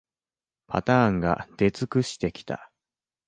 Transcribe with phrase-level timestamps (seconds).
[0.65, 2.71] パターンが出尽くしてきた